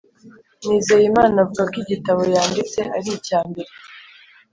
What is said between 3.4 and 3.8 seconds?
mbere